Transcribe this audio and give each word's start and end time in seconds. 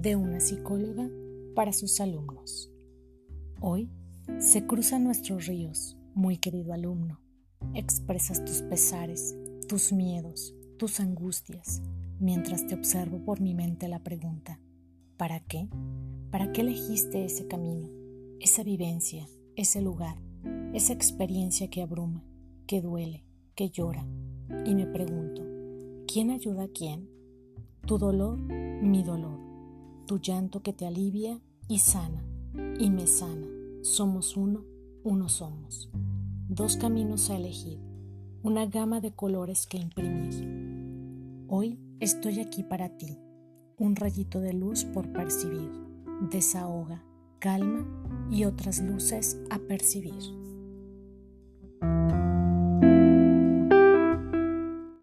de 0.00 0.14
una 0.14 0.38
psicóloga 0.38 1.10
para 1.56 1.72
sus 1.72 2.00
alumnos. 2.00 2.70
Hoy 3.60 3.90
se 4.38 4.64
cruzan 4.64 5.02
nuestros 5.02 5.46
ríos, 5.46 5.96
muy 6.14 6.36
querido 6.36 6.72
alumno. 6.72 7.20
Expresas 7.74 8.44
tus 8.44 8.62
pesares, 8.62 9.36
tus 9.66 9.92
miedos, 9.92 10.54
tus 10.76 11.00
angustias, 11.00 11.82
mientras 12.20 12.64
te 12.68 12.76
observo 12.76 13.24
por 13.24 13.40
mi 13.40 13.54
mente 13.54 13.88
la 13.88 14.04
pregunta, 14.04 14.60
¿para 15.16 15.40
qué? 15.40 15.68
¿Para 16.30 16.52
qué 16.52 16.60
elegiste 16.60 17.24
ese 17.24 17.48
camino, 17.48 17.88
esa 18.38 18.62
vivencia, 18.62 19.26
ese 19.56 19.82
lugar, 19.82 20.16
esa 20.74 20.92
experiencia 20.92 21.70
que 21.70 21.82
abruma, 21.82 22.24
que 22.68 22.80
duele, 22.80 23.24
que 23.56 23.70
llora? 23.70 24.06
Y 24.64 24.76
me 24.76 24.86
pregunto, 24.86 25.42
¿quién 26.06 26.30
ayuda 26.30 26.64
a 26.64 26.68
quién? 26.68 27.10
Tu 27.84 27.98
dolor, 27.98 28.38
mi 28.38 29.02
dolor, 29.02 29.47
tu 30.08 30.18
llanto 30.18 30.62
que 30.62 30.72
te 30.72 30.86
alivia 30.86 31.38
y 31.68 31.80
sana, 31.80 32.24
y 32.80 32.88
me 32.88 33.06
sana. 33.06 33.46
Somos 33.82 34.38
uno, 34.38 34.64
uno 35.04 35.28
somos. 35.28 35.90
Dos 36.48 36.78
caminos 36.78 37.28
a 37.28 37.36
elegir, 37.36 37.78
una 38.42 38.64
gama 38.64 39.02
de 39.02 39.12
colores 39.12 39.66
que 39.66 39.76
imprimir. 39.76 41.44
Hoy 41.46 41.78
estoy 42.00 42.40
aquí 42.40 42.62
para 42.62 42.96
ti, 42.96 43.18
un 43.76 43.96
rayito 43.96 44.40
de 44.40 44.54
luz 44.54 44.86
por 44.86 45.12
percibir, 45.12 45.70
desahoga, 46.30 47.04
calma 47.38 47.86
y 48.30 48.44
otras 48.44 48.80
luces 48.80 49.38
a 49.50 49.58
percibir. 49.58 50.47